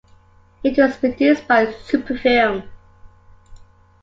It 0.63 0.79
was 0.79 0.97
produced 0.97 1.47
by 1.47 1.71
Super-Film. 1.71 2.63